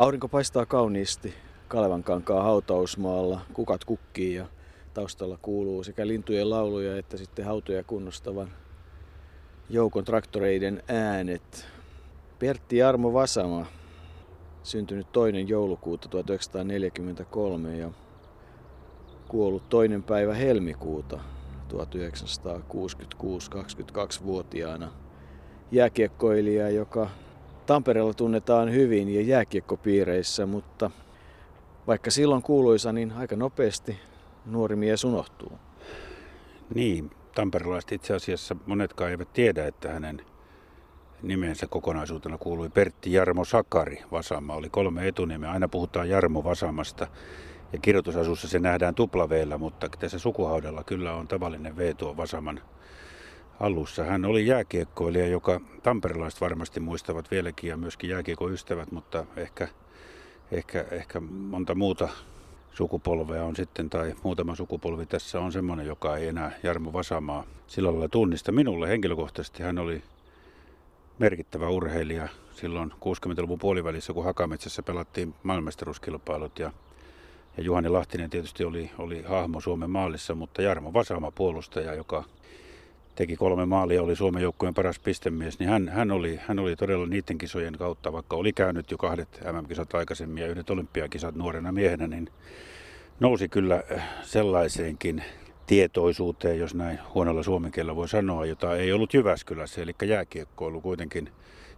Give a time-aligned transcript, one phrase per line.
[0.00, 1.34] Aurinko paistaa kauniisti.
[1.68, 4.46] Kalevankankaan hautausmaalla, kukat kukkii ja
[4.94, 8.48] taustalla kuuluu sekä lintujen lauluja että sitten hautoja kunnostavan
[9.70, 11.66] joukon traktoreiden äänet.
[12.38, 13.66] Pertti Jarmo Vasama,
[14.62, 17.90] syntynyt toinen joulukuuta 1943 ja
[19.28, 21.20] kuollut toinen päivä helmikuuta
[21.68, 24.92] 1966 22-vuotiaana
[25.72, 27.10] jääkiekkoilija, joka
[27.66, 30.90] Tampereella tunnetaan hyvin ja jääkiekkopiireissä, mutta
[31.86, 33.98] vaikka silloin kuuluisa, niin aika nopeasti
[34.46, 35.52] nuori mies unohtuu.
[36.74, 40.22] Niin, tamperelaiset itse asiassa monetkaan eivät tiedä, että hänen
[41.22, 44.02] nimensä kokonaisuutena kuului Pertti Jarmo Sakari.
[44.12, 45.50] Vasama oli kolme etunimeä.
[45.50, 47.06] Aina puhutaan Jarmo Vasamasta
[47.72, 52.60] ja kirjoitusasussa se nähdään tuplaveellä, mutta tässä sukuhaudella kyllä on tavallinen V tuo Vasaman
[53.60, 54.04] alussa.
[54.04, 59.68] Hän oli jääkiekkoilija, joka tamperelaiset varmasti muistavat vieläkin ja myöskin jääkiekoystävät, mutta ehkä,
[60.52, 62.08] ehkä, ehkä monta muuta
[62.72, 67.90] sukupolvea on sitten, tai muutama sukupolvi tässä on semmoinen, joka ei enää Jarmo Vasamaa sillä
[67.90, 68.52] lailla tunnista.
[68.52, 70.02] Minulle henkilökohtaisesti hän oli
[71.18, 76.72] merkittävä urheilija silloin 60-luvun puolivälissä, kun Hakametsässä pelattiin maailmestaruuskilpailut ja
[77.56, 82.24] ja Juhani Lahtinen tietysti oli, oli hahmo Suomen maalissa, mutta Jarmo Vasama puolustaja, joka
[83.20, 87.06] teki kolme maalia, oli Suomen joukkueen paras pistemies, niin hän, hän, oli, hän oli todella
[87.06, 92.06] niiden kisojen kautta, vaikka oli käynyt jo kahdet MM-kisat aikaisemmin ja yhdet olympiakisat nuorena miehenä,
[92.06, 92.28] niin
[93.20, 95.24] nousi kyllä äh, sellaiseenkin
[95.66, 101.30] tietoisuuteen, jos näin huonolla suomen kielellä voi sanoa, jota ei ollut Jyväskylässä, eli jääkiekkoilu kuitenkin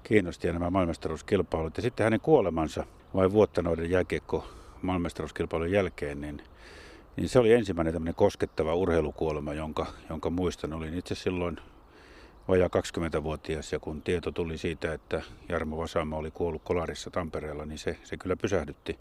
[0.03, 1.77] kiinnosti ja nämä maailmestaruuskilpailut.
[1.77, 4.47] Ja sitten hänen kuolemansa vain vuotta noiden jääkiekko
[4.83, 6.43] maailmestaruuskilpailun jälkeen, niin,
[7.17, 10.73] niin se oli ensimmäinen tämmöinen koskettava urheilukuolema, jonka, jonka muistan.
[10.73, 11.57] Olin itse silloin
[12.49, 17.79] vajaa 20-vuotias ja kun tieto tuli siitä, että Jarmo Vasama oli kuollut Kolarissa Tampereella, niin
[17.79, 18.99] se, se kyllä pysähdytti.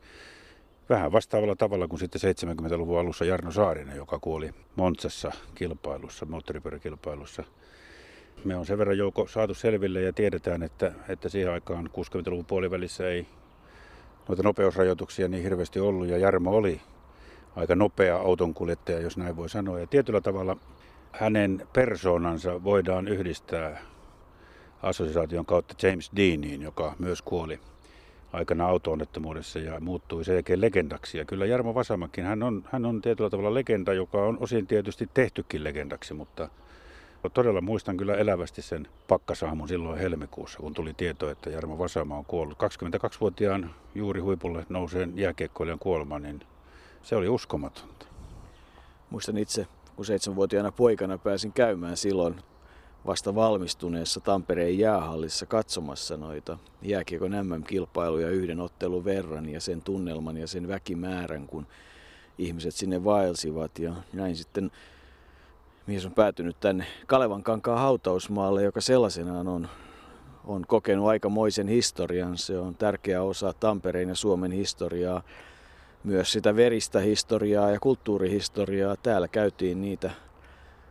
[0.89, 7.43] Vähän vastaavalla tavalla kuin sitten 70-luvun alussa Jarno Saarinen, joka kuoli Montsassa kilpailussa, moottoripyöräkilpailussa.
[8.45, 13.09] Me on sen verran jouko saatu selville ja tiedetään, että, että siihen aikaan 60-luvun puolivälissä
[13.09, 13.27] ei
[14.27, 16.81] noita nopeusrajoituksia niin hirveästi ollut ja Jarmo oli
[17.55, 19.79] aika nopea autonkuljettaja, jos näin voi sanoa.
[19.79, 20.57] Ja tietyllä tavalla
[21.11, 23.81] hänen persoonansa voidaan yhdistää
[24.83, 27.59] assosiaation kautta James Deaniin, joka myös kuoli
[28.33, 31.17] aikana auto-onnettomuudessa ja muuttui sen jälkeen legendaksi.
[31.17, 35.09] Ja kyllä Jarmo Vasamakin, hän on, hän on tietyllä tavalla legenda, joka on osin tietysti
[35.13, 36.49] tehtykin legendaksi, mutta
[37.33, 42.25] Todella muistan kyllä elävästi sen pakkasaamun silloin helmikuussa, kun tuli tieto, että Jarmo Vasama on
[42.25, 42.57] kuollut.
[42.63, 46.39] 22-vuotiaan juuri huipulle nouseen jääkiekkoilijan kuolema, niin
[47.03, 48.05] se oli uskomatonta.
[49.09, 52.35] Muistan itse, kun seitsemänvuotiaana poikana pääsin käymään silloin
[53.05, 60.47] vasta valmistuneessa Tampereen jäähallissa katsomassa noita jääkiekon MM-kilpailuja yhden ottelun verran ja sen tunnelman ja
[60.47, 61.67] sen väkimäärän, kun
[62.37, 64.71] ihmiset sinne vaelsivat ja näin sitten
[65.87, 69.67] mies on päätynyt tänne Kalevan kankaan hautausmaalle, joka sellaisenaan on,
[70.43, 72.37] on kokenut aikamoisen historian.
[72.37, 75.23] Se on tärkeä osa Tampereen ja Suomen historiaa,
[76.03, 78.95] myös sitä veristä historiaa ja kulttuurihistoriaa.
[78.95, 80.11] Täällä käytiin niitä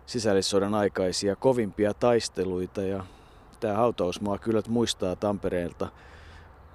[0.07, 3.05] sisällissodan aikaisia kovimpia taisteluita ja
[3.61, 5.89] tämä hautausmaa kyllä muistaa Tampereelta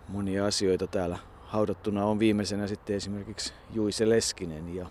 [0.07, 4.85] monia asioita täällä haudattuna on viimeisenä sitten esimerkiksi Juise Leskinen ja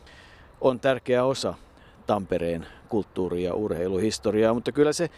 [0.61, 1.55] on tärkeä osa
[2.07, 5.11] Tampereen kulttuuri- ja urheiluhistoriaa, mutta kyllä se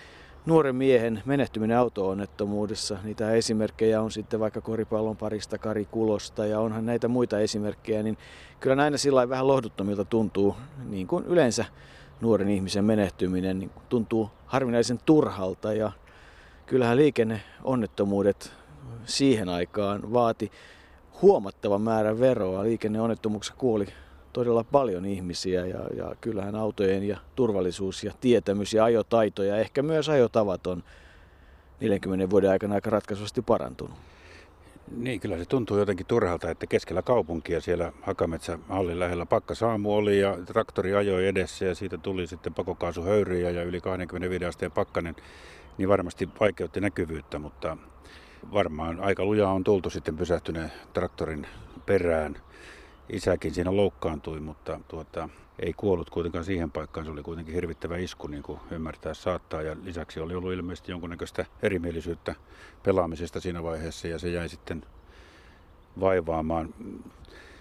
[0.46, 6.86] nuoren miehen menehtyminen auto-onnettomuudessa, niitä esimerkkejä on sitten vaikka koripallon parista Kari Kulosta ja onhan
[6.86, 8.18] näitä muita esimerkkejä, niin
[8.60, 10.56] kyllä näinä sillä vähän lohduttomilta tuntuu,
[10.88, 11.64] niin kuin yleensä
[12.20, 15.92] nuoren ihmisen menehtyminen niin tuntuu harvinaisen turhalta ja
[16.66, 18.52] kyllähän liikenneonnettomuudet
[19.04, 20.52] siihen aikaan vaati
[21.22, 22.62] huomattavan määrän veroa.
[22.62, 23.86] Liikenneonnettomuuksessa kuoli
[24.36, 29.83] todella paljon ihmisiä ja, ja kyllähän autojen ja turvallisuus ja tietämys ja ajotaito ja ehkä
[29.83, 30.83] myös ajotavat on
[31.80, 33.97] 40 vuoden aikana aika ratkaisuvasti parantunut.
[34.97, 40.21] Niin, kyllä se tuntuu jotenkin turhalta, että keskellä kaupunkia siellä Hakametsä hallin lähellä pakkasaamu oli
[40.21, 45.16] ja traktori ajoi edessä ja siitä tuli sitten pakokaasuhöyryjä ja yli 25 asteen pakkanen,
[45.78, 47.77] niin varmasti vaikeutti näkyvyyttä, mutta
[48.53, 51.47] varmaan aika lujaa on tultu sitten pysähtyneen traktorin
[51.86, 52.36] perään
[53.10, 57.06] isäkin siinä loukkaantui, mutta tuota, ei kuollut kuitenkaan siihen paikkaan.
[57.06, 59.62] Se oli kuitenkin hirvittävä isku, niin kuin ymmärtää saattaa.
[59.62, 62.34] Ja lisäksi oli ollut ilmeisesti jonkunnäköistä erimielisyyttä
[62.82, 64.82] pelaamisesta siinä vaiheessa ja se jäi sitten
[66.00, 66.74] vaivaamaan.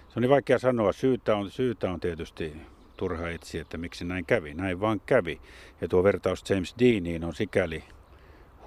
[0.10, 0.94] Se on vaikea sanoa.
[0.94, 2.54] Syytä on, syytä on tietysti
[2.98, 4.54] turha etsiä, että miksi näin kävi.
[4.54, 5.42] Näin vaan kävi.
[5.82, 7.84] Ja tuo vertaus James Deaniin on sikäli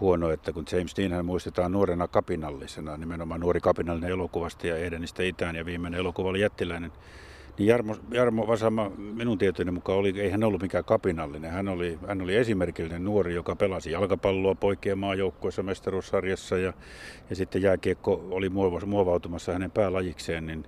[0.00, 5.56] huono, että kun James Deanhän muistetaan nuorena kapinallisena, nimenomaan nuori kapinallinen elokuvasta ja Edenistä itään
[5.56, 6.92] ja viimeinen elokuva oli jättiläinen,
[7.58, 11.50] niin Jarmo, Jarmo Vasama minun tietojeni mukaan oli, ei hän ollut mikään kapinallinen.
[11.50, 16.72] Hän oli, hän oli esimerkillinen nuori, joka pelasi jalkapalloa poikien maajoukkueessa mestaruussarjassa ja,
[17.30, 18.48] ja sitten jääkiekko oli
[18.86, 20.64] muovautumassa hänen päälajikseen, niin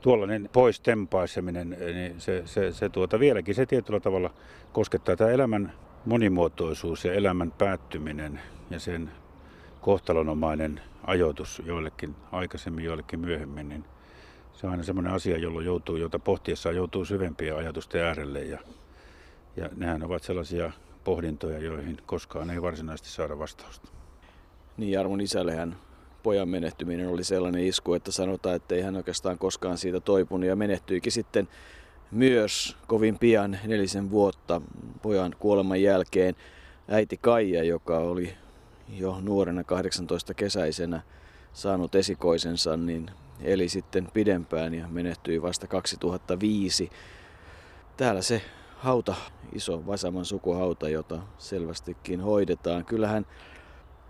[0.00, 4.30] tuollainen pois tempaiseminen, niin se, se, se tuota, vieläkin se tietyllä tavalla
[4.72, 5.72] koskettaa tämä elämän
[6.04, 8.40] monimuotoisuus ja elämän päättyminen
[8.70, 9.10] ja sen
[9.80, 13.84] kohtalonomainen ajoitus joillekin aikaisemmin, joillekin myöhemmin, niin
[14.52, 18.58] se on aina semmoinen asia, jolloin joutuu, jota pohtiessaan joutuu syvempiä ajatusten äärelle ja,
[19.56, 20.72] ja nehän ovat sellaisia
[21.04, 23.88] pohdintoja, joihin koskaan ei varsinaisesti saada vastausta.
[24.76, 25.76] Niin Jarmon isällehän
[26.22, 30.56] pojan menehtyminen oli sellainen isku, että sanotaan, että ei hän oikeastaan koskaan siitä toipunut ja
[30.56, 31.48] menehtyikin sitten
[32.12, 34.60] myös kovin pian nelisen vuotta
[35.02, 36.34] pojan kuoleman jälkeen
[36.88, 38.34] äiti Kaija, joka oli
[38.88, 41.02] jo nuorena 18 kesäisenä
[41.52, 43.10] saanut esikoisensa, niin
[43.40, 46.90] eli sitten pidempään ja menehtyi vasta 2005.
[47.96, 48.42] Täällä se
[48.76, 49.14] hauta,
[49.52, 52.84] iso Vasaman sukuhauta, jota selvästikin hoidetaan.
[52.84, 53.26] Kyllähän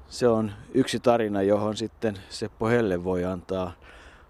[0.08, 3.72] se on yksi tarina, johon sitten Seppo Helle voi antaa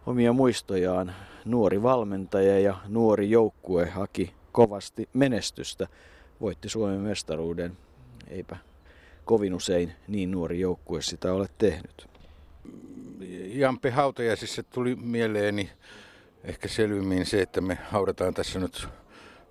[0.06, 1.14] omia muistojaan.
[1.44, 5.88] Nuori valmentaja ja nuori joukkue haki kovasti menestystä.
[6.40, 7.76] Voitti Suomen mestaruuden.
[8.28, 8.56] Eipä
[9.24, 12.08] kovin usein niin nuori joukkue sitä ole tehnyt.
[13.44, 15.70] Jampe hautajaisissa tuli mieleeni
[16.44, 18.88] ehkä selvimmin se, että me haudataan tässä nyt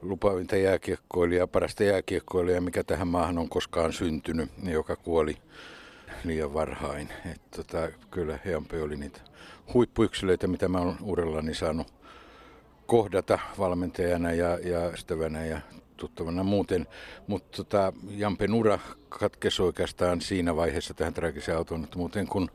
[0.01, 5.37] lupaavinta jääkiekkoilijaa, parasta jääkiekkoilijaa, mikä tähän maahan on koskaan syntynyt, joka kuoli
[6.23, 7.09] liian varhain.
[7.31, 9.19] Et tota, kyllä Jampe oli niitä
[9.73, 11.93] huippuyksilöitä, mitä mä olen uudellani saanut
[12.85, 15.61] kohdata valmentajana ja, ja ystävänä ja
[15.97, 16.87] tuttavana muuten.
[17.27, 18.79] Mutta tota, Jampen ura
[19.09, 21.65] katkesi oikeastaan siinä vaiheessa tähän traagiseen
[21.95, 22.51] muuten kun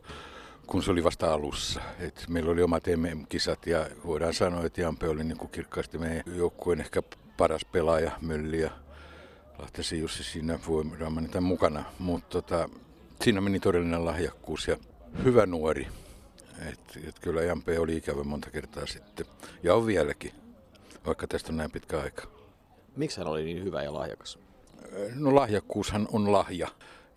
[0.67, 1.81] kun se oli vasta alussa.
[1.99, 6.23] Et meillä oli omat MM-kisat ja voidaan sanoa, että Jampe oli niin kuin kirkkaasti meidän
[6.35, 7.03] joukkueen ehkä
[7.37, 8.69] paras pelaaja, Mölli ja
[9.59, 11.83] Lahtesi Jussi siinä voidaan mainita mukana.
[11.99, 12.69] Mutta tota,
[13.23, 14.77] siinä meni todellinen lahjakkuus ja
[15.23, 15.87] hyvä nuori.
[16.69, 19.25] Et, et kyllä Jampe oli ikävä monta kertaa sitten.
[19.63, 20.31] Ja on vieläkin,
[21.05, 22.27] vaikka tästä on näin pitkä aika.
[22.95, 24.39] Miksi hän oli niin hyvä ja lahjakas?
[25.15, 26.67] No lahjakkuushan on lahja.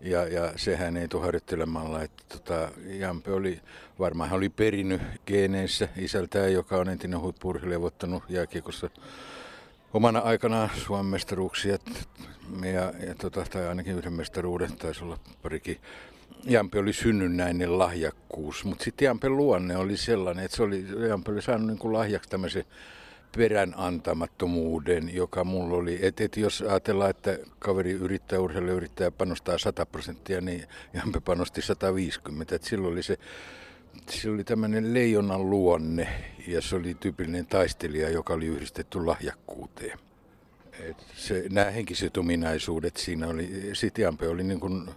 [0.01, 3.61] Ja, ja sehän ei tule harjoittelemalla, että tota, Jampe oli,
[3.99, 8.89] varmaan hän oli perinnyt geeneissä isältään, joka on entinen huippurhilija, voittanut jääkiekossa
[9.93, 11.77] omana aikanaan Suomen mestaruuksia,
[12.61, 15.77] ja, ja tota, tai ainakin yhden mestaruuden, taisi olla parikin.
[16.45, 21.41] Jampe oli synnynnäinen lahjakkuus, mutta sitten Jampen luonne oli sellainen, että se oli, Jampe oli
[21.41, 22.65] saanut niin kuin lahjaksi tämmöisen
[23.37, 25.99] perän antamattomuuden, joka mulla oli.
[26.01, 31.61] Et, et jos ajatellaan, että kaveri yrittää urheilija yrittää panostaa 100 prosenttia, niin Jampe panosti
[31.61, 32.55] 150.
[32.55, 33.17] Et silloin oli se
[34.09, 36.07] se oli tämmöinen leijonan luonne
[36.47, 39.99] ja se oli tyypillinen taistelija, joka oli yhdistetty lahjakkuuteen.
[40.79, 44.89] Et se, nämä henkiset ominaisuudet siinä oli, sitten Jampe oli niin kuin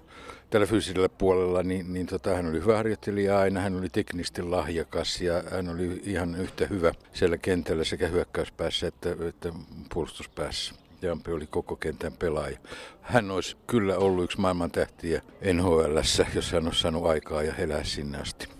[0.51, 5.21] tällä fyysisellä puolella, niin, niin tota, hän oli hyvä harjoittelija aina, hän oli teknisesti lahjakas
[5.21, 9.53] ja hän oli ihan yhtä hyvä siellä kentällä sekä hyökkäyspäässä että, että
[9.95, 10.75] puolustuspäässä.
[11.03, 12.59] Jampi oli koko kentän pelaaja.
[13.03, 15.23] Hän olisi kyllä ollut yksi maailman tähtiä
[15.53, 15.99] nhl
[16.35, 18.54] jos hän olisi saanut aikaa ja elää sinne asti.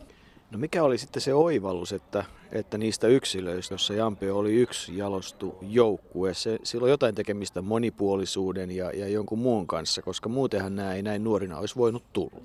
[0.55, 5.59] No mikä oli sitten se oivallus, että, että niistä yksilöistä, jossa Jampe oli yksi jalostu
[5.63, 10.95] joukkue, se, sillä on jotain tekemistä monipuolisuuden ja, ja jonkun muun kanssa, koska muutenhan nämä
[10.95, 12.41] ei näin nuorina olisi voinut tulla.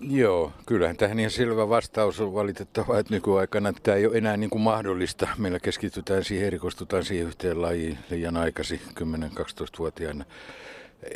[0.00, 4.50] Joo, kyllähän tähän ihan selvä vastaus on valitettava, että nykyaikana tämä ei ole enää niin
[4.50, 5.28] kuin mahdollista.
[5.38, 10.24] Meillä keskitytään siihen, erikoistutaan siihen yhteen lajiin liian aikaisin, 10-12-vuotiaana.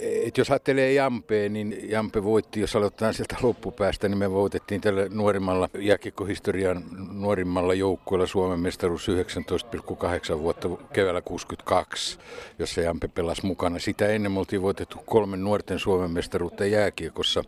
[0.00, 5.06] Et jos ajattelee Jampea, niin Jampe voitti, jos aloitetaan sieltä loppupäästä, niin me voitettiin tällä
[5.10, 12.18] nuorimmalla jääkiekkohistorian nuorimmalla joukkueella Suomen mestaruus 19,8 vuotta keväällä 62,
[12.58, 13.78] jossa Jampe pelasi mukana.
[13.78, 17.44] Sitä ennen me oltiin voitettu kolmen nuorten Suomen mestaruutta jääkiekossa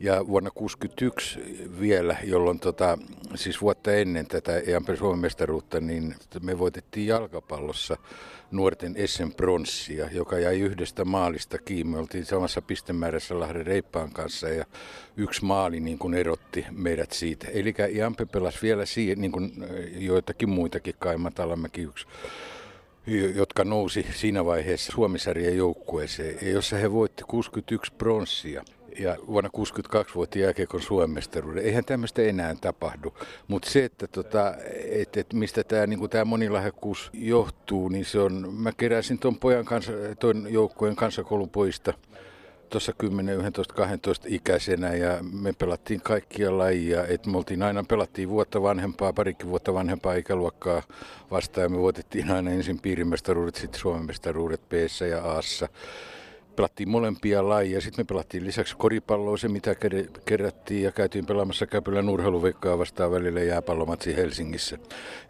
[0.00, 1.40] ja vuonna 61
[1.80, 2.98] vielä, jolloin tota,
[3.34, 7.96] siis vuotta ennen tätä Jampe Suomen mestaruutta, niin me voitettiin jalkapallossa
[8.54, 11.92] nuorten Essen pronssia, joka jäi yhdestä maalista kiinni.
[11.92, 14.64] Me oltiin samassa pistemäärässä Lahden Reippaan kanssa ja
[15.16, 17.46] yksi maali niin kuin erotti meidät siitä.
[17.48, 19.52] Eli Jampe pelasi vielä siihen, niin kuin
[19.96, 22.06] joitakin muitakin, Kai Matalamäki yksi
[23.34, 28.64] jotka nousi siinä vaiheessa Suomisarjan joukkueeseen, jossa he voitti 61 pronssia
[28.98, 31.64] ja vuonna 62 vuotti jääkiekon suomestaruuden.
[31.64, 33.14] Eihän tämmöistä enää tapahdu.
[33.48, 34.54] Mutta se, että tota,
[34.90, 39.64] et, et mistä tämä niinku tää monilahjakkuus johtuu, niin se on, mä keräsin tuon pojan
[39.64, 41.94] kanssa, ton joukkueen kansakoulun poista
[42.74, 47.06] tuossa 10, 11, 12 ikäisenä ja me pelattiin kaikkia lajia.
[47.06, 50.82] Et me oltiin aina pelattiin vuotta vanhempaa, parikin vuotta vanhempaa ikäluokkaa
[51.30, 54.72] vastaan me voitettiin aina ensin piirimestaruudet, sitten Suomen mestaruudet b
[55.10, 55.40] ja a
[56.56, 57.80] pelattiin molempia lajeja.
[57.80, 59.74] Sitten me pelattiin lisäksi koripalloa, se mitä
[60.24, 64.78] kerättiin ja käytiin pelaamassa Käpylän urheiluveikkaa vastaan välillä jääpallomatsi Helsingissä.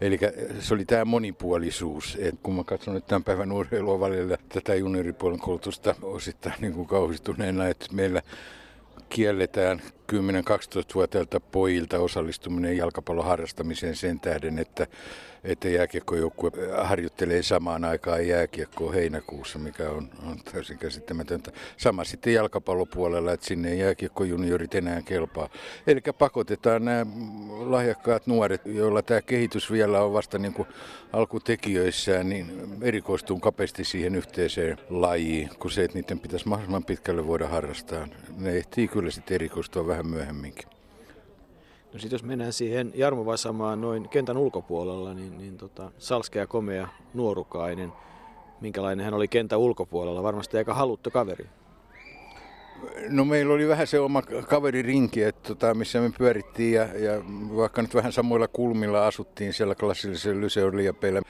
[0.01, 0.19] Eli
[0.59, 2.17] se oli tämä monipuolisuus.
[2.21, 6.87] Et kun mä katson nyt tämän päivän urheilua välillä tätä junioripuolen koulutusta osittain niin kuin
[6.87, 8.21] kauhistuneena, että meillä
[9.09, 9.81] kielletään
[10.11, 14.87] 10-12-vuotiailta pojilta osallistuminen jalkapallon harrastamiseen sen tähden, että,
[15.43, 16.51] että jääkiekkojoukkue
[16.83, 21.51] harjoittelee samaan aikaan jääkiekkoa heinäkuussa, mikä on, on täysin käsittämätöntä.
[21.77, 25.49] Sama sitten jalkapallopuolella, että sinne ei jääkiekkojuniorit enää kelpaa.
[25.87, 27.05] Eli pakotetaan nämä
[27.59, 30.67] lahjakkaat nuoret, joilla tämä kehitys vielä on vasta niin kuin
[31.13, 37.47] alkutekijöissään, niin erikoistuu kapeasti siihen yhteiseen lajiin, kun se, että niiden pitäisi mahdollisimman pitkälle voida
[37.47, 38.07] harrastaa.
[38.37, 40.67] Ne ehtii kyllä sitten erikoistua vähän myöhemminkin.
[41.93, 46.87] No sitten jos mennään siihen Jarmo Vasamaan noin kentän ulkopuolella, niin, niin tota, salskea komea
[47.13, 47.93] nuorukainen.
[48.61, 50.23] Minkälainen hän oli kentän ulkopuolella?
[50.23, 51.49] Varmasti aika haluttu kaveri.
[53.09, 57.21] No meillä oli vähän se oma kaveririnki, että tota, missä me pyörittiin ja, ja
[57.55, 61.21] vaikka nyt vähän samoilla kulmilla asuttiin siellä klassillisella lyseoliepeillä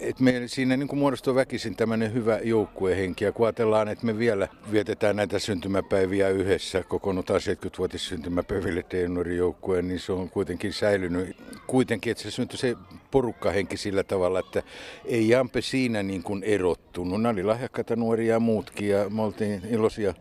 [0.00, 4.48] et me siinä niin muodostuu väkisin tämmöinen hyvä joukkuehenki ja kun ajatellaan, että me vielä
[4.72, 11.36] vietetään näitä syntymäpäiviä yhdessä, kokoonnutaan 70-vuotis syntymäpäiville Teenurin joukkueen, niin se on kuitenkin säilynyt.
[11.66, 12.76] Kuitenkin, että se syntyi se
[13.10, 14.62] porukkahenki sillä tavalla, että
[15.04, 17.22] ei Jampe siinä niin kuin erottunut.
[17.22, 20.14] Nämä oli lahjakkaita nuoria ja muutkin ja me oltiin iloisia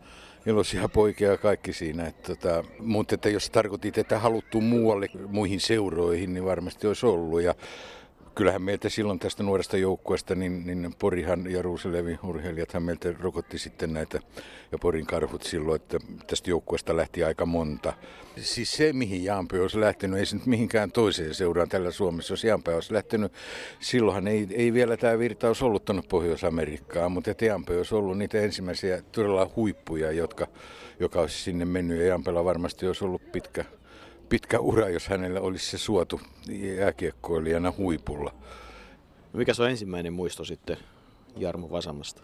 [0.45, 2.05] iloisia poikia kaikki siinä.
[2.07, 7.41] Että, tota, mutta että jos tarkoitit, että haluttu muualle muihin seuroihin, niin varmasti olisi ollut.
[7.41, 7.55] Ja
[8.35, 13.93] kyllähän meiltä silloin tästä nuoresta joukkueesta, niin, niin Porihan ja Ruuselevi urheilijathan meiltä rokotti sitten
[13.93, 14.19] näitä
[14.71, 15.97] ja Porin karhut silloin, että
[16.27, 17.93] tästä joukkueesta lähti aika monta.
[18.37, 22.33] Siis se, mihin Jaampe olisi lähtenyt, ei se nyt mihinkään toiseen seuraan tällä Suomessa.
[22.33, 23.33] Jos Jaampe olisi lähtenyt,
[23.79, 28.39] silloinhan ei, ei vielä tämä virtaus ollut tuonne Pohjois-Amerikkaan, mutta että Jampe olisi ollut niitä
[28.39, 30.47] ensimmäisiä todella huippuja, jotka,
[30.99, 33.65] joka olisi sinne mennyt ja Jampella varmasti olisi ollut pitkä
[34.29, 36.21] pitkä ura, jos hänellä olisi se suotu
[36.77, 38.33] jääkiekkoilijana huipulla.
[39.33, 40.77] Mikä se on ensimmäinen muisto sitten
[41.37, 42.23] Jarmo Vasamasta?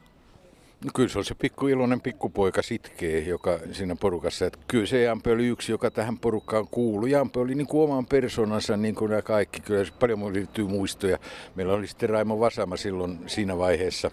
[0.86, 4.46] No kyllä se on se pikku iloinen pikkupoika Sitkee, joka siinä porukassa.
[4.46, 7.12] Että kyllä se Jampe oli yksi, joka tähän porukkaan kuului.
[7.12, 9.60] Jampe oli niin kuin oman persoonansa niin kuin nämä kaikki.
[9.60, 11.18] Kyllä se paljon liittyy muistoja.
[11.56, 14.12] Meillä oli sitten Raimo Vasama silloin siinä vaiheessa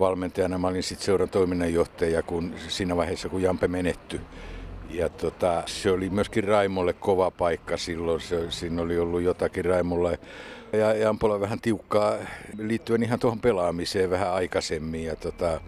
[0.00, 0.58] valmentajana.
[0.58, 4.20] Mä olin sitten seuran toiminnanjohtaja kun, siinä vaiheessa, kun Jampe menettyi.
[4.92, 8.20] Ja tota, se oli myöskin Raimolle kova paikka silloin.
[8.20, 10.18] Se, siinä oli ollut jotakin Raimolle
[10.72, 12.14] ja Jampolla vähän tiukkaa
[12.58, 15.04] liittyen ihan tuohon pelaamiseen vähän aikaisemmin.
[15.04, 15.60] Ja tota,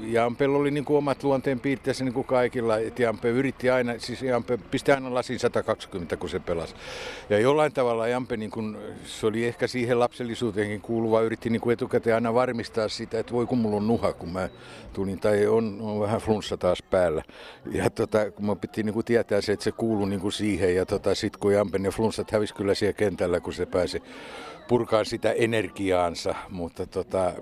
[0.00, 2.78] Jampel oli niin kuin omat luonteen piirteensä niin kuin kaikilla.
[2.78, 6.74] Et Jampe yritti aina, siis Jampe pisti aina lasin 120, kun se pelasi.
[7.30, 11.72] Ja jollain tavalla Jampe, niin kuin, se oli ehkä siihen lapsellisuuteenkin kuuluva, yritti niin kuin
[11.72, 14.48] etukäteen aina varmistaa sitä, että voi kun mulla on nuha, kun mä
[14.92, 17.22] tulin, tai on, on vähän flunssa taas päällä.
[17.72, 20.74] Ja tota, kun mä piti niin kuin tietää se, että se kuuluu niin kuin siihen.
[20.74, 24.02] Ja tota, sitten kun Jampen ja flunssat hävisi kyllä siellä kentällä, kun se pääsi
[24.70, 27.32] purkaa sitä energiaansa, mutta tota,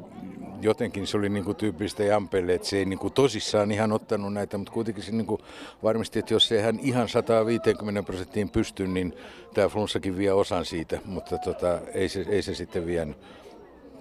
[0.61, 4.73] jotenkin se oli niinku tyypillistä Jampelle, että se ei niinku tosissaan ihan ottanut näitä, mutta
[4.73, 5.38] kuitenkin se niinku
[5.82, 9.14] varmisti, että jos ei hän ihan 150 prosenttiin pysty, niin
[9.54, 13.16] tämä flunssakin vie osan siitä, mutta tota, ei, se, ei se sitten vienyt.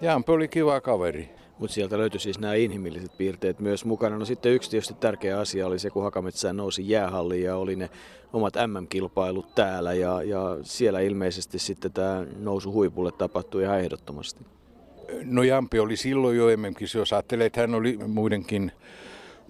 [0.01, 1.29] Jampe oli kiva kaveri.
[1.59, 4.17] Mutta sieltä löytyi siis nämä inhimilliset piirteet myös mukana.
[4.17, 7.89] No sitten yksi tietysti tärkeä asia oli se, kun Hakametsään nousi jäähalli ja oli ne
[8.33, 14.45] omat MM-kilpailut täällä ja, ja siellä ilmeisesti sitten tämä nousu huipulle tapahtui ihan ehdottomasti.
[15.23, 16.97] No Jampi oli silloin jo MM-kisoissa.
[16.97, 18.71] Jos ajattelee, että hän oli muidenkin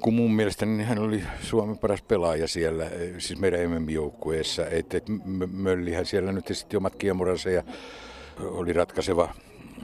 [0.01, 2.85] kun mun mielestä niin hän oli Suomen paras pelaaja siellä,
[3.17, 4.65] siis meidän MM-joukkueessa.
[4.65, 5.05] Että et
[5.51, 7.63] Möllihän siellä nyt esitti omat kiemuransa ja
[8.39, 9.29] oli ratkaiseva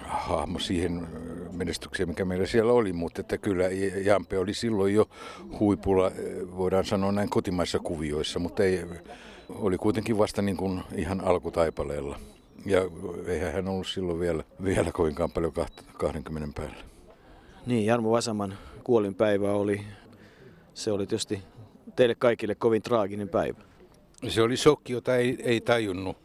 [0.03, 1.07] hahmo siihen
[1.53, 3.63] menestykseen, mikä meillä siellä oli, mutta että kyllä
[4.03, 5.09] Jampe oli silloin jo
[5.59, 6.11] huipulla,
[6.57, 8.85] voidaan sanoa näin kotimaissa kuvioissa, mutta ei,
[9.49, 12.19] oli kuitenkin vasta niin kuin ihan alkutaipaleella.
[12.65, 12.81] Ja
[13.27, 15.53] eihän hän ollut silloin vielä, vielä kovinkaan paljon
[15.97, 16.83] 20 päällä.
[17.65, 19.81] Niin, Jarmo Vasaman kuolinpäivä oli,
[20.73, 21.41] se oli tietysti
[21.95, 23.61] teille kaikille kovin traaginen päivä.
[24.27, 26.17] Se oli shokki, jota ei, ei tajunnut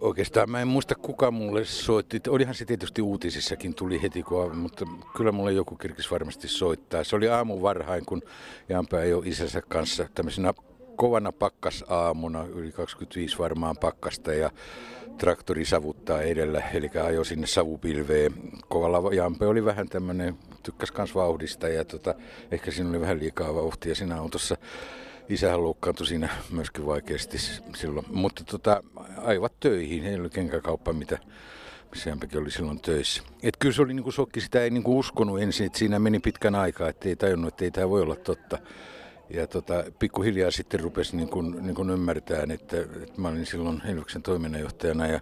[0.00, 2.20] Oikeastaan mä en muista kuka mulle soitti.
[2.28, 4.86] Olihan se tietysti uutisissakin tuli heti, kun, mutta
[5.16, 7.04] kyllä mulle joku kirkis varmasti soittaa.
[7.04, 8.22] Se oli aamu varhain, kun
[9.04, 10.52] ei ole isänsä kanssa tämmöisenä
[10.96, 14.50] kovana pakkasaamuna, yli 25 varmaan pakkasta ja
[15.18, 18.32] traktori savuttaa edellä, eli ajo sinne savupilveen.
[18.68, 22.14] Kovalla Jampe oli vähän tämmöinen, tykkäs kans vauhdista ja tota,
[22.50, 24.56] ehkä siinä oli vähän liikaa vauhtia siinä autossa.
[25.28, 27.38] Isähän loukkaantui siinä myöskin vaikeasti
[27.76, 28.82] silloin, mutta tota,
[29.16, 31.18] aivat töihin, ei ollut kenkäkauppa, mitä
[32.06, 33.22] Jampekin oli silloin töissä.
[33.42, 36.54] Et kyllä se oli niinku sokki, sitä ei niinku uskonut ensin, että siinä meni pitkän
[36.54, 38.58] aikaa, että ei tajunnut, että ei tämä voi olla totta.
[39.30, 43.82] Ja tota, pikkuhiljaa sitten rupesi niin kuin, niin kuin ymmärtämään, että, että mä olin silloin
[43.86, 45.20] Helviksen toiminnanjohtajana ja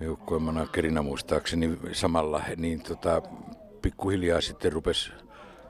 [0.00, 3.22] joukkueen managerina muistaakseni samalla, niin tota,
[3.82, 5.12] pikkuhiljaa sitten rupesi,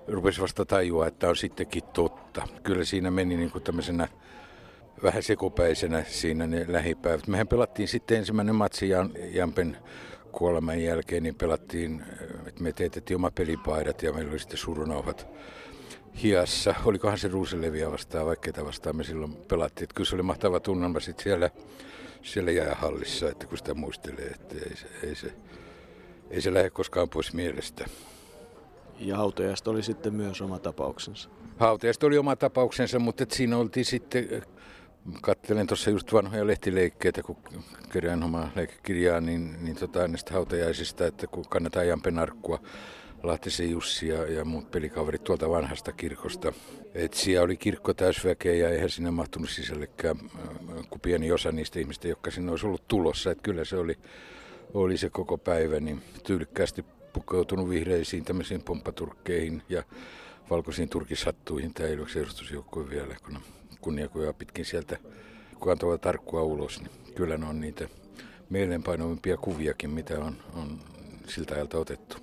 [0.08, 2.48] rupesi vasta tajua, että on sittenkin totta.
[2.62, 4.08] Kyllä siinä meni niin kuin tämmöisenä
[5.02, 7.26] vähän sekopäisenä siinä ne lähipäivät.
[7.26, 9.76] Mehän pelattiin sitten ensimmäinen matsi Jan, Jampen
[10.32, 12.04] kuoleman jälkeen, niin pelattiin,
[12.46, 15.26] että me teetettiin oma pelipaidat ja meillä oli sitten surunauhat
[16.22, 16.74] hiassa.
[16.84, 19.84] Olikohan se Ruuseleviä vastaan, vaikka vastaan me silloin pelattiin.
[19.84, 21.50] Että kyllä se oli mahtava tunnelma sitten siellä,
[22.22, 25.32] siellä jäähallissa, että kun sitä muistelee, että ei se, ei se,
[26.30, 27.84] ei se lähde koskaan pois mielestä.
[28.98, 31.28] Ja hautajasta oli sitten myös oma tapauksensa.
[31.56, 34.42] Hautajasta oli oma tapauksensa, mutta siinä oltiin sitten,
[35.22, 37.36] katselen tuossa just vanhoja lehtileikkeitä, kun
[37.92, 42.60] kerään omaa leikkikirjaa, niin, niin tota, näistä hautajaisista, että kun kannetaan jampenarkkua,
[43.22, 46.52] Lahtisen Jussi ja, ja muut pelikaverit tuolta vanhasta kirkosta.
[46.94, 51.80] Et siellä oli kirkko täysväkeä ja eihän sinne mahtunut sisällekään äh, kuin pieni osa niistä
[51.80, 53.30] ihmistä, jotka sinne olisi ollut tulossa.
[53.30, 53.98] Et kyllä se oli,
[54.74, 56.84] oli se koko päivä niin tyylikkäästi
[57.16, 59.82] pukeutunut vihreisiin tämmöisiin pomppaturkkeihin ja
[60.50, 61.74] valkoisiin turkishattuihin.
[61.74, 61.96] Tämä ei
[62.90, 63.38] vielä, kun
[63.80, 64.98] kunniakoja pitkin sieltä
[65.60, 67.88] kun antavat tarkkua ulos, niin kyllä ne on niitä
[68.50, 70.80] mieleenpainovimpia kuviakin, mitä on, on
[71.26, 72.16] siltä ajalta otettu.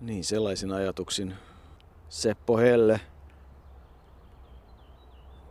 [0.00, 1.34] Niin, sellaisin ajatuksin
[2.08, 3.00] Seppo Helle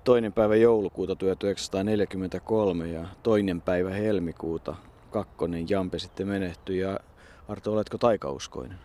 [0.04, 4.76] toinen päivä joulukuuta 1943 ja toinen päivä helmikuuta
[5.14, 6.80] kakkonen Jampe sitten menehtyi.
[6.80, 7.00] Ja
[7.48, 8.78] Arto, oletko taikauskoinen?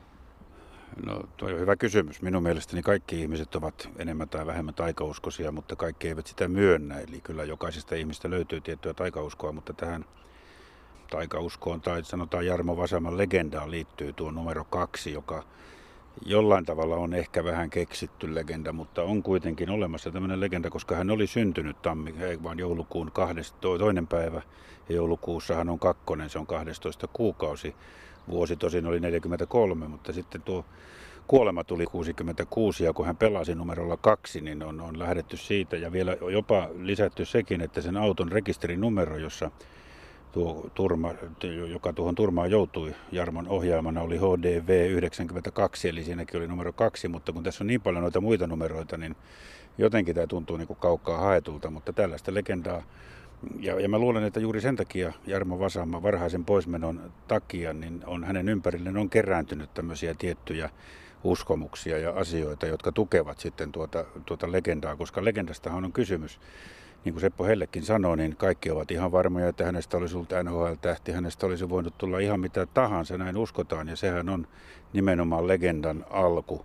[1.07, 2.23] No tuo on hyvä kysymys.
[2.23, 7.01] Minun mielestäni kaikki ihmiset ovat enemmän tai vähemmän taikauskoisia, mutta kaikki eivät sitä myönnä.
[7.01, 10.05] Eli kyllä jokaisesta ihmistä löytyy tiettyä taikauskoa, mutta tähän
[11.11, 15.44] taikauskoon tai sanotaan Jarmo Vasaman legendaan liittyy tuo numero kaksi, joka
[16.27, 21.11] jollain tavalla on ehkä vähän keksitty legenda, mutta on kuitenkin olemassa tämmöinen legenda, koska hän
[21.11, 24.42] oli syntynyt tammi, ei vaan joulukuun 12, toinen päivä
[24.88, 27.75] ja joulukuussa hän on kakkonen, se on 12 kuukausi.
[28.29, 30.64] Vuosi tosin oli 43, mutta sitten tuo
[31.27, 35.93] kuolema tuli 66 ja kun hän pelasi numerolla kaksi, niin on, on lähdetty siitä ja
[35.93, 39.51] vielä jopa lisätty sekin, että sen auton rekisterinumero, jossa
[40.33, 41.14] tuo turma,
[41.71, 47.33] joka tuohon turmaan joutui Jarmon ohjaamana, oli HDV 92, eli siinäkin oli numero kaksi, mutta
[47.33, 49.17] kun tässä on niin paljon noita muita numeroita, niin
[49.79, 52.83] jotenkin tämä tuntuu niin kuin kaukaa haetulta, mutta tällaista legendaa.
[53.61, 58.24] Ja, ja mä luulen, että juuri sen takia Jarmo Vasama varhaisen poismenon takia, niin on
[58.24, 60.70] hänen ympärilleen on kerääntynyt tämmöisiä tiettyjä
[61.24, 66.40] uskomuksia ja asioita, jotka tukevat sitten tuota, tuota legendaa, koska legendastahan on kysymys
[67.05, 71.12] niin kuin Seppo Hellekin sanoi, niin kaikki ovat ihan varmoja, että hänestä olisi ollut NHL-tähti,
[71.12, 74.46] hänestä olisi voinut tulla ihan mitä tahansa, näin uskotaan, ja sehän on
[74.92, 76.64] nimenomaan legendan alku.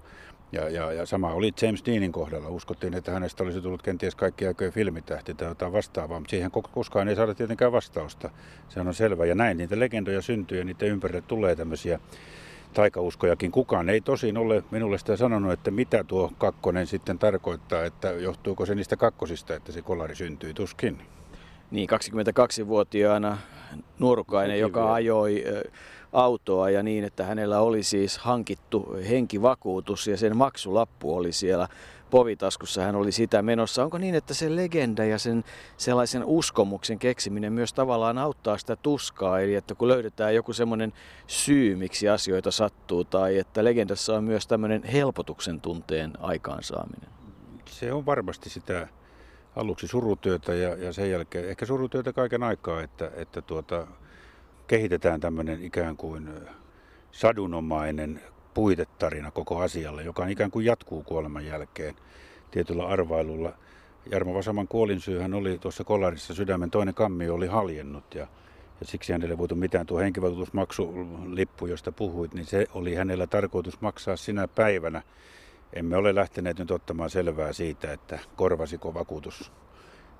[0.53, 2.49] Ja, ja, ja sama oli James Deanin kohdalla.
[2.49, 7.07] Uskottiin, että hänestä olisi tullut kenties kaikki aikojen filmitähti tai jotain vastaavaa, mutta siihen koskaan
[7.07, 8.29] ei saada tietenkään vastausta.
[8.69, 9.25] Sehän on selvä.
[9.25, 11.99] Ja näin niitä legendoja syntyy ja niiden ympärille tulee tämmöisiä
[12.73, 13.51] taikauskojakin.
[13.51, 18.65] Kukaan ei tosin ole minulle sitä sanonut, että mitä tuo kakkonen sitten tarkoittaa, että johtuuko
[18.65, 21.01] se niistä kakkosista, että se kolari syntyi tuskin.
[21.71, 23.37] Niin, 22-vuotiaana
[23.99, 25.43] nuorukainen, joka ajoi
[26.13, 31.67] autoa ja niin, että hänellä oli siis hankittu henkivakuutus ja sen maksulappu oli siellä
[32.13, 33.83] povitaskussa hän oli sitä menossa.
[33.83, 35.43] Onko niin, että se legenda ja sen
[35.77, 40.93] sellaisen uskomuksen keksiminen myös tavallaan auttaa sitä tuskaa, eli että kun löydetään joku semmoinen
[41.27, 47.09] syy, miksi asioita sattuu, tai että legendassa on myös tämmöinen helpotuksen tunteen aikaansaaminen?
[47.65, 48.87] Se on varmasti sitä
[49.55, 53.87] aluksi surutyötä ja, ja sen jälkeen ehkä surutyötä kaiken aikaa, että, että tuota,
[54.73, 56.29] kehitetään tämmöinen ikään kuin
[57.11, 58.21] sadunomainen
[58.53, 61.95] puitetarina koko asialle, joka ikään kuin jatkuu kuoleman jälkeen
[62.51, 63.53] tietyllä arvailulla.
[64.11, 68.27] Jarmo Vasaman kuolinsyyhän oli tuossa kolarissa sydämen toinen kammi oli haljennut ja,
[68.79, 69.85] ja siksi hänelle ei voitu mitään.
[69.85, 75.01] Tuo henkivakuutusmaksulippu, josta puhuit, niin se oli hänellä tarkoitus maksaa sinä päivänä.
[75.73, 79.51] Emme ole lähteneet nyt ottamaan selvää siitä, että korvasiko vakuutus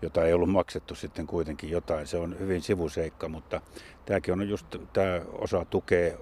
[0.04, 2.08] jota ei ollut maksettu sitten kuitenkin jotain.
[2.08, 3.62] Se on hyvin sivuseikka, mutta
[4.06, 6.18] tämäkin on just, tämä osa tukee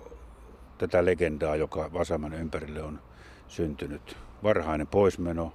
[0.78, 3.00] tätä legendaa, joka Vasaman ympärille on
[3.48, 4.18] syntynyt.
[4.44, 5.54] Varhainen poismeno,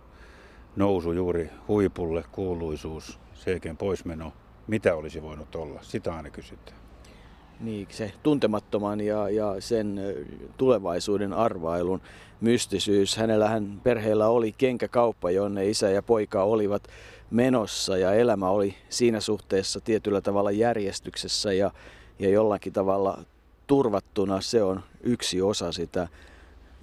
[0.76, 4.32] nousu juuri huipulle, kuuluisuus, selkeän poismeno.
[4.66, 5.82] Mitä olisi voinut olla?
[5.82, 6.78] Sitä aina kysytään.
[7.60, 10.00] Niin, se tuntemattoman ja, ja sen
[10.56, 12.00] tulevaisuuden arvailun
[12.40, 13.16] mystisyys.
[13.16, 16.88] Hänellähän perheellä oli kenkäkauppa, jonne isä ja poika olivat
[17.30, 21.70] menossa ja elämä oli siinä suhteessa tietyllä tavalla järjestyksessä ja,
[22.18, 23.22] ja jollakin tavalla
[23.66, 24.40] turvattuna.
[24.40, 26.08] Se on yksi osa sitä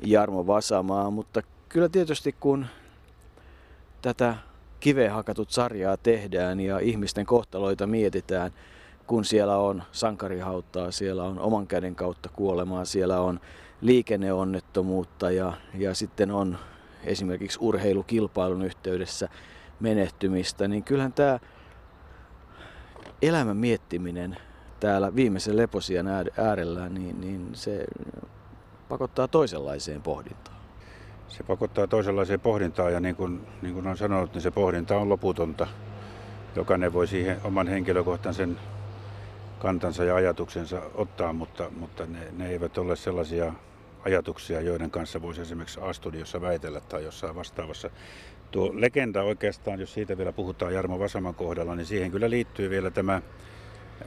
[0.04, 2.66] Jarmo Vasamaa, mutta kyllä tietysti kun
[4.02, 4.36] tätä
[4.80, 8.52] kiveen hakatut sarjaa tehdään ja ihmisten kohtaloita mietitään,
[9.08, 13.40] kun siellä on sankarihauttaa, siellä on oman käden kautta kuolemaa, siellä on
[13.82, 16.58] liikenneonnettomuutta ja, ja sitten on
[17.04, 19.30] esimerkiksi urheilukilpailun yhteydessä
[19.84, 21.40] menehtymistä, niin kyllähän tämä
[23.22, 24.38] elämän miettiminen
[24.80, 27.86] täällä viimeisen leposian äärellä, niin, niin se
[28.90, 30.58] pakottaa toisenlaiseen pohdintaan.
[31.28, 35.10] Se pakottaa toisenlaiseen pohdintaan ja niin kuin, niin kuin on sanonut, niin se pohdinta on
[35.10, 35.68] loputonta.
[36.56, 38.60] Jokainen voi siihen oman henkilökohtaisen
[39.60, 43.54] kantansa ja ajatuksensa ottaa, mutta, mutta ne, ne eivät ole sellaisia
[44.06, 47.90] ajatuksia, joiden kanssa voisi esimerkiksi A-studiossa väitellä tai jossain vastaavassa.
[48.54, 52.92] Tuo legenda oikeastaan, jos siitä vielä puhutaan Jarmo Vasaman kohdalla, niin siihen kyllä liittyy vielä
[52.92, 53.22] tämä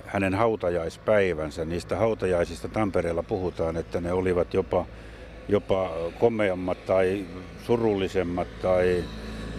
[0.06, 1.64] hänen hautajaispäivänsä.
[1.64, 4.86] Niistä hautajaisista Tampereella puhutaan, että ne olivat jopa,
[5.48, 7.26] jopa komeammat tai
[7.62, 9.04] surullisemmat tai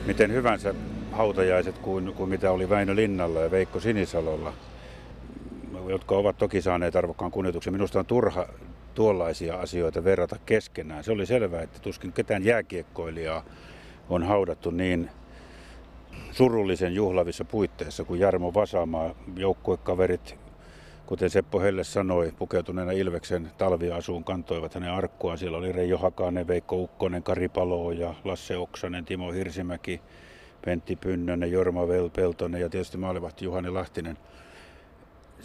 [0.06, 0.76] miten hyvänsä
[1.12, 4.54] hautajaiset kuin, kuin mitä oli Väinö Linnalla ja Veikko Sinisalolla,
[5.88, 7.73] jotka ovat toki saaneet arvokkaan kunnioituksen.
[7.73, 8.47] Minusta on turha
[8.95, 11.04] tuollaisia asioita verrata keskenään.
[11.04, 13.43] Se oli selvää, että tuskin ketään jääkiekkoilijaa
[14.10, 15.10] on haudattu niin
[16.32, 19.15] surullisen juhlavissa puitteissa kuin Jarmo Vasamaa.
[19.36, 20.36] Joukkuekaverit,
[21.06, 25.38] kuten Seppo Helle sanoi, pukeutuneena Ilveksen talviasuun kantoivat hänen arkkua.
[25.38, 30.02] Siellä oli Reijo Hakanen, Veikko Ukkonen, Kari Palo ja Lasse Oksanen, Timo Hirsimäki,
[30.65, 31.82] Pentti Pynnönen, Jorma
[32.15, 34.17] Peltonen ja tietysti maalivahti Juhani Lahtinen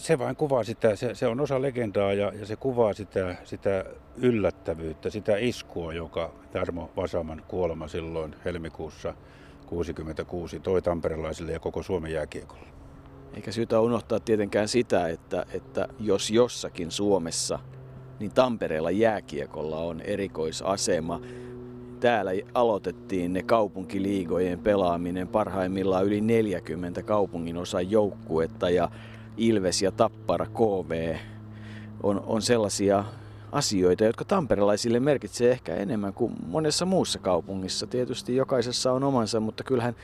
[0.03, 3.85] se vain kuvaa sitä, se, se on osa legendaa ja, ja se kuvaa sitä, sitä
[4.17, 9.15] yllättävyyttä, sitä iskua, joka Tarmo Vasaman kuolema silloin helmikuussa
[9.67, 12.67] 66 toi tamperelaisille ja koko Suomen jääkiekolle.
[13.35, 17.59] Eikä syytä unohtaa tietenkään sitä, että, että jos jossakin Suomessa,
[18.19, 21.21] niin Tampereella jääkiekolla on erikoisasema.
[22.01, 28.89] Täällä aloitettiin ne kaupunkiliigojen pelaaminen parhaimmillaan yli 40 kaupungin osa joukkuetta ja
[29.37, 31.17] Ilves ja Tappara KV
[32.03, 33.05] on, on sellaisia
[33.53, 37.87] asioita, jotka tamperelaisille merkitsee ehkä enemmän kuin monessa muussa kaupungissa.
[37.87, 39.95] Tietysti jokaisessa on omansa, mutta kyllähän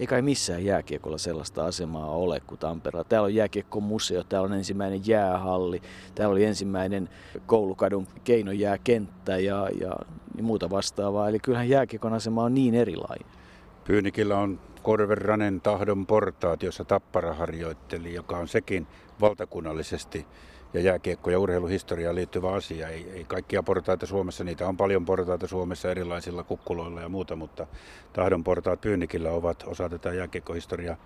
[0.00, 3.04] ei kai missään jääkiekolla sellaista asemaa ole kuin Tampereella.
[3.04, 5.82] Täällä on jääkiekkomuseo, täällä on ensimmäinen jäähalli,
[6.14, 7.08] täällä oli ensimmäinen
[7.46, 9.96] koulukadun keinojääkenttä ja, ja
[10.34, 11.28] niin muuta vastaavaa.
[11.28, 13.26] Eli kyllähän jääkiekon asema on niin erilainen.
[13.84, 18.86] Pyynikillä on Korverranen tahdon portaat, jossa Tappara harjoitteli, joka on sekin
[19.20, 20.26] valtakunnallisesti
[20.74, 22.88] ja jääkiekko- ja urheiluhistoriaan liittyvä asia.
[22.88, 27.66] Ei, ei kaikkia portaita Suomessa, niitä on paljon portaita Suomessa erilaisilla kukkuloilla ja muuta, mutta
[28.12, 30.96] tahdon portaat Pyynikillä ovat osa tätä jääkiekkohistoriaa.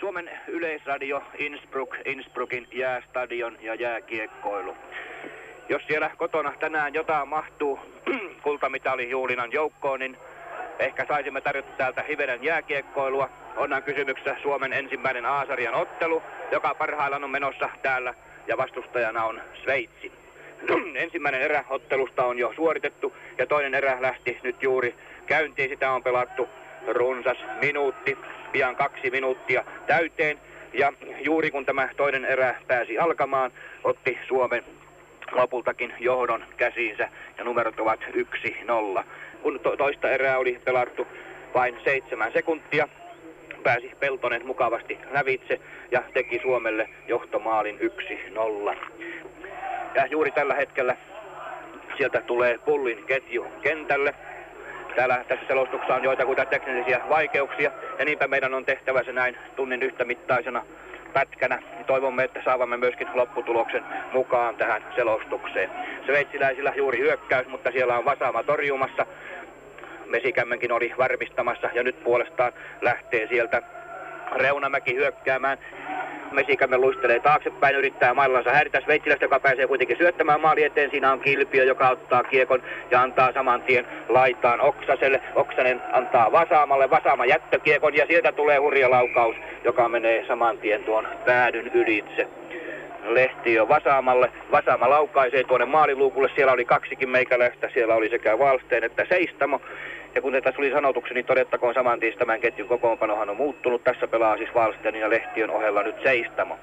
[0.00, 4.74] Suomen yleisradio Innsbruck, Innsbruckin jäästadion ja jääkiekkoilu.
[5.68, 7.78] Jos siellä kotona tänään jotain mahtuu
[8.44, 10.16] kultamitali juhlinan joukkoon, niin
[10.82, 13.28] Ehkä saisimme tarjota täältä hivenen jääkiekkoilua.
[13.56, 18.14] Onnan kysymyksessä Suomen ensimmäinen A-sarjan ottelu, joka parhaillaan on menossa täällä
[18.46, 20.12] ja vastustajana on Sveitsi.
[20.94, 24.94] Ensimmäinen erä ottelusta on jo suoritettu ja toinen erä lähti nyt juuri
[25.26, 25.68] käyntiin.
[25.68, 26.48] Sitä on pelattu
[26.88, 28.18] runsas minuutti,
[28.52, 30.38] pian kaksi minuuttia täyteen.
[30.72, 33.52] Ja juuri kun tämä toinen erä pääsi alkamaan,
[33.84, 34.64] otti Suomen
[35.32, 39.04] lopultakin johdon käsiinsä ja numerot ovat 1-0
[39.42, 41.06] kun to- toista erää oli pelattu
[41.54, 42.88] vain seitsemän sekuntia.
[43.62, 48.76] Pääsi Peltonen mukavasti lävitse ja teki Suomelle johtomaalin 1-0.
[49.94, 50.96] Ja juuri tällä hetkellä
[51.96, 54.14] sieltä tulee pullin ketju kentälle.
[54.96, 59.82] Täällä tässä selostuksessa on joitakuita teknisiä vaikeuksia ja niinpä meidän on tehtävä se näin tunnin
[59.82, 60.64] yhtä mittaisena
[61.12, 61.62] pätkänä.
[61.86, 65.70] Toivomme, että saavamme myöskin lopputuloksen mukaan tähän selostukseen.
[66.06, 69.06] Sveitsiläisillä juuri hyökkäys, mutta siellä on Vasama torjumassa.
[70.06, 73.62] Mesikämmenkin oli varmistamassa ja nyt puolestaan lähtee sieltä
[74.36, 75.58] Reunamäki hyökkäämään.
[76.32, 80.90] Mesikämme luistelee taaksepäin, yrittää mailansa häiritä Sveitsilästä, joka pääsee kuitenkin syöttämään maali eteen.
[80.90, 85.20] Siinä on Kilpiö, joka ottaa kiekon ja antaa saman tien laitaan Oksaselle.
[85.34, 91.08] Oksanen antaa Vasaamalle, Vasaama jättökiekon ja sieltä tulee hurja laukaus, joka menee saman tien tuon
[91.26, 92.28] päädyn ylitse.
[93.04, 94.32] Lehtiö Vasaamalle.
[94.52, 96.30] Vasaama laukaisee tuonne maaliluukulle.
[96.34, 97.70] Siellä oli kaksikin meikäläistä.
[97.74, 99.60] Siellä oli sekä Valsteen että Seistamo.
[100.14, 103.84] Ja kun tässä oli sanotuksi, niin todettakoon saman tien tämän ketjun kokoonpanohan on muuttunut.
[103.84, 106.58] Tässä pelaa siis Valsteen ja Lehtiön ohella nyt Seistamo.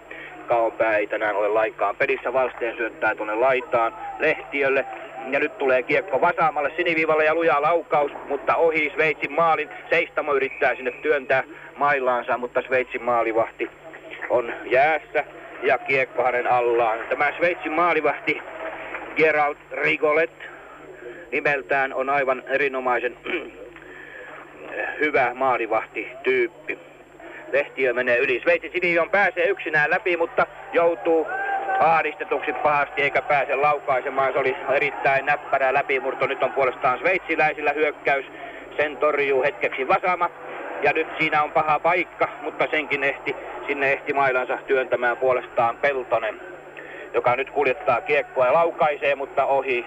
[0.48, 2.34] Kaonpää ei tänään ole lainkaan pelissä.
[2.34, 4.86] Valsteen syöttää tuonne laitaan Lehtiölle.
[5.32, 9.70] Ja nyt tulee kiekko vasaamalle siniviivalle ja luja laukaus, mutta ohi Sveitsin maalin.
[9.90, 11.44] Seistamo yrittää sinne työntää
[11.78, 13.70] mailaansa, mutta Sveitsin maalivahti
[14.30, 15.26] on jäässä
[15.64, 17.00] ja kiekko hänen allaan.
[17.10, 18.42] Tämä Sveitsin maalivahti
[19.16, 20.32] Gerald Rigolet
[21.32, 23.18] nimeltään on aivan erinomaisen
[25.02, 26.80] hyvä maalivahti tyyppi.
[27.52, 28.40] Lehtiö menee yli.
[28.44, 31.28] Sveitsin sinivion pääsee yksinään läpi, mutta joutuu
[31.80, 34.34] ahdistetuksi pahasti eikä pääse laukaisemaan.
[34.34, 36.28] Se oli erittäin näppärä läpimurto.
[36.28, 38.26] Nyt on puolestaan sveitsiläisillä hyökkäys.
[38.78, 40.30] Sen torjuu hetkeksi Vasama.
[40.84, 43.36] Ja nyt siinä on paha paikka, mutta senkin ehti,
[43.70, 46.42] sinne ehti mailansa työntämään puolestaan Peltonen,
[47.14, 49.86] joka nyt kuljettaa kiekkoa ja laukaisee, mutta ohi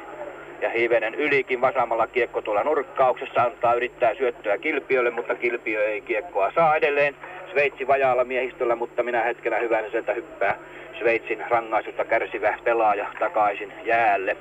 [0.60, 6.52] ja hivenen ylikin vasamalla kiekko tuolla nurkkauksessa antaa yrittää syöttöä Kilpiölle, mutta Kilpiö ei kiekkoa
[6.54, 7.16] saa edelleen.
[7.52, 10.56] Sveitsi vajaalla miehistöllä, mutta minä hetkenä hyvänä sieltä hyppää
[10.98, 14.36] Sveitsin rangaisusta kärsivä pelaaja takaisin jäälle.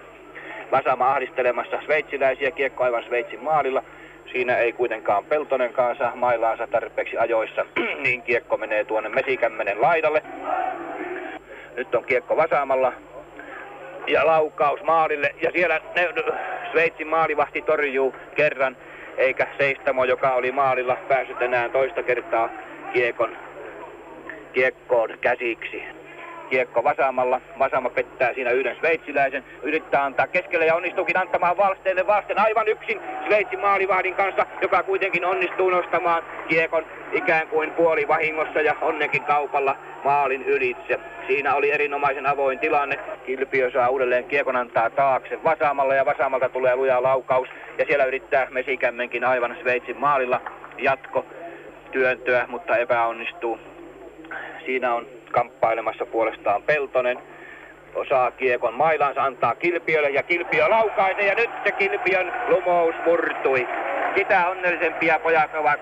[0.71, 3.83] Vasama ahdistelemassa sveitsiläisiä, kiekko aivan Sveitsin maalilla.
[4.31, 7.65] Siinä ei kuitenkaan Peltonen kanssa mailaansa tarpeeksi ajoissa,
[8.03, 10.23] niin kiekko menee tuonne Mesikämmenen laidalle.
[11.75, 12.93] Nyt on kiekko vasaamalla
[14.07, 15.35] ja laukaus maalille.
[15.41, 16.09] Ja siellä ne,
[16.71, 18.77] Sveitsin maalivahti torjuu kerran,
[19.17, 22.49] eikä Seistamo, joka oli maalilla, päässyt enää toista kertaa
[22.93, 23.37] kiekon,
[24.53, 25.83] kiekkoon käsiksi
[26.51, 27.41] kiekko vasamalla.
[27.59, 29.43] Vasama pettää siinä yhden sveitsiläisen.
[29.63, 35.25] Yrittää antaa keskelle ja onnistuukin antamaan Valsteelle vasten aivan yksin Sveitsin maalivahdin kanssa, joka kuitenkin
[35.25, 40.99] onnistuu nostamaan kiekon ikään kuin puoli vahingossa ja onnenkin kaupalla maalin ylitse.
[41.27, 42.99] Siinä oli erinomaisen avoin tilanne.
[43.25, 47.49] Kilpiö saa uudelleen kiekon antaa taakse vasamalla ja vasamalta tulee luja laukaus.
[47.77, 50.41] Ja siellä yrittää Mesikämmenkin aivan Sveitsin maalilla
[50.77, 51.25] jatko
[51.91, 53.59] työntöä, mutta epäonnistuu.
[54.65, 57.17] Siinä on kamppailemassa puolestaan Peltonen.
[57.95, 63.67] Osaa kiekon mailansa, antaa Kilpiölle ja Kilpiö laukaisee ja nyt se Kilpiön lumous murtui.
[64.15, 65.79] Sitä onnellisempia pojat ovat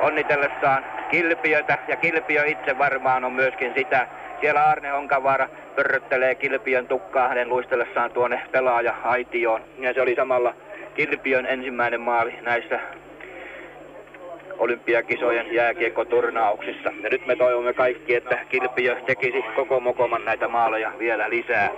[0.00, 4.06] onnitellessaan Kilpiötä ja Kilpiö itse varmaan on myöskin sitä.
[4.40, 9.62] Siellä Arne Honkavaara pörröttelee Kilpiön tukkaa hänen luistellessaan tuonne pelaaja aitioon.
[9.78, 10.54] Ja se oli samalla
[10.94, 12.80] Kilpiön ensimmäinen maali näissä
[14.58, 16.90] olympiakisojen jääkiekoturnauksissa.
[17.02, 21.70] Ja nyt me toivomme kaikki, että Kilpiö tekisi koko mokoman näitä maaleja vielä lisää.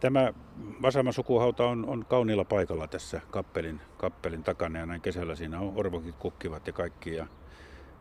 [0.00, 0.32] Tämä
[0.82, 5.72] Vasama sukuhauta on, on kauniilla paikalla tässä kappelin, kappelin takana ja näin kesällä siinä on
[5.76, 7.14] orvokit kukkivat ja kaikki.
[7.14, 7.26] Ja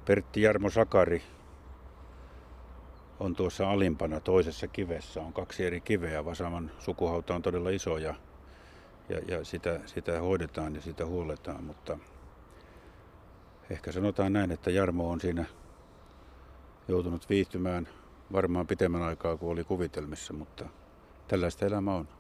[0.06, 1.22] Pertti Jarmo Sakari
[3.20, 5.22] on tuossa alimpana toisessa kivessä.
[5.22, 6.26] On kaksi eri kiveä.
[6.26, 8.16] Vasaman sukuhauta on todella iso ja,
[9.10, 11.98] ja, ja sitä, sitä hoidetaan ja sitä huoletaan, mutta
[13.70, 15.46] ehkä sanotaan näin, että Jarmo on siinä
[16.88, 17.88] joutunut viihtymään
[18.32, 20.70] varmaan pitemmän aikaa kuin oli kuvitelmissa, mutta
[21.28, 22.19] tällaista elämä on.